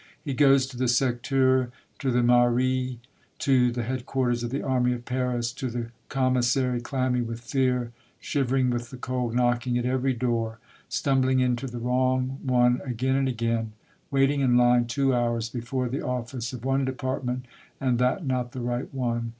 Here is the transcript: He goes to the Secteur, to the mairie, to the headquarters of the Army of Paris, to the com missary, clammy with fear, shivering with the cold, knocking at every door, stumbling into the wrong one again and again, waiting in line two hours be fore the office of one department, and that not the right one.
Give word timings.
He 0.19 0.33
goes 0.33 0.65
to 0.65 0.77
the 0.77 0.87
Secteur, 0.87 1.69
to 1.99 2.09
the 2.09 2.23
mairie, 2.23 2.97
to 3.37 3.71
the 3.71 3.83
headquarters 3.83 4.41
of 4.43 4.49
the 4.49 4.63
Army 4.63 4.93
of 4.93 5.05
Paris, 5.05 5.51
to 5.53 5.69
the 5.69 5.91
com 6.09 6.33
missary, 6.33 6.81
clammy 6.81 7.21
with 7.21 7.41
fear, 7.41 7.91
shivering 8.19 8.71
with 8.71 8.89
the 8.89 8.97
cold, 8.97 9.35
knocking 9.35 9.77
at 9.77 9.85
every 9.85 10.13
door, 10.15 10.57
stumbling 10.89 11.39
into 11.39 11.67
the 11.67 11.77
wrong 11.77 12.39
one 12.41 12.81
again 12.83 13.15
and 13.15 13.27
again, 13.29 13.73
waiting 14.09 14.41
in 14.41 14.57
line 14.57 14.87
two 14.87 15.13
hours 15.13 15.49
be 15.49 15.61
fore 15.61 15.87
the 15.87 16.01
office 16.01 16.51
of 16.51 16.65
one 16.65 16.83
department, 16.83 17.45
and 17.79 17.99
that 17.99 18.25
not 18.25 18.53
the 18.53 18.61
right 18.61 18.91
one. 18.91 19.29